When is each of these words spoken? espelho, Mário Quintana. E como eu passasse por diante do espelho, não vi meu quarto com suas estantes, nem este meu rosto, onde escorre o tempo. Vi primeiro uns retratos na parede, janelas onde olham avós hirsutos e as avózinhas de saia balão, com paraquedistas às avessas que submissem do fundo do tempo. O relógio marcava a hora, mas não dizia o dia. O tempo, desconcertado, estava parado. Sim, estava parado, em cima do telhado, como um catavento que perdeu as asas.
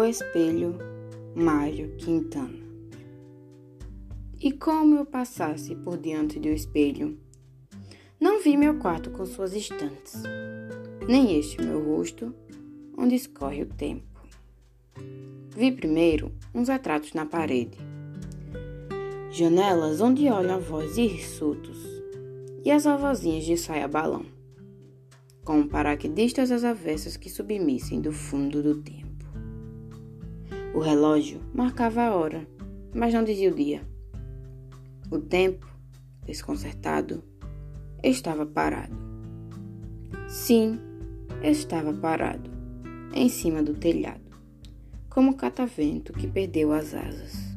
espelho, 0.00 0.78
Mário 1.36 1.94
Quintana. 1.96 2.58
E 4.40 4.50
como 4.50 4.96
eu 4.96 5.04
passasse 5.04 5.76
por 5.76 5.98
diante 5.98 6.40
do 6.40 6.48
espelho, 6.48 7.18
não 8.18 8.42
vi 8.42 8.56
meu 8.56 8.78
quarto 8.78 9.10
com 9.10 9.26
suas 9.26 9.54
estantes, 9.54 10.22
nem 11.06 11.38
este 11.38 11.60
meu 11.60 11.84
rosto, 11.84 12.34
onde 12.96 13.14
escorre 13.14 13.62
o 13.62 13.66
tempo. 13.66 14.20
Vi 15.54 15.70
primeiro 15.70 16.32
uns 16.54 16.68
retratos 16.68 17.12
na 17.12 17.26
parede, 17.26 17.76
janelas 19.30 20.00
onde 20.00 20.28
olham 20.28 20.56
avós 20.56 20.96
hirsutos 20.96 21.78
e 22.64 22.70
as 22.70 22.86
avózinhas 22.86 23.44
de 23.44 23.56
saia 23.56 23.86
balão, 23.86 24.24
com 25.44 25.68
paraquedistas 25.68 26.50
às 26.50 26.64
avessas 26.64 27.16
que 27.16 27.28
submissem 27.28 28.00
do 28.00 28.10
fundo 28.10 28.62
do 28.62 28.82
tempo. 28.82 29.11
O 30.74 30.78
relógio 30.78 31.40
marcava 31.52 32.02
a 32.02 32.14
hora, 32.16 32.48
mas 32.94 33.12
não 33.12 33.22
dizia 33.22 33.50
o 33.50 33.54
dia. 33.54 33.82
O 35.10 35.18
tempo, 35.18 35.66
desconcertado, 36.24 37.22
estava 38.02 38.46
parado. 38.46 38.96
Sim, 40.26 40.80
estava 41.42 41.92
parado, 41.92 42.50
em 43.14 43.28
cima 43.28 43.62
do 43.62 43.74
telhado, 43.74 44.38
como 45.10 45.30
um 45.30 45.34
catavento 45.34 46.12
que 46.14 46.26
perdeu 46.26 46.72
as 46.72 46.94
asas. 46.94 47.51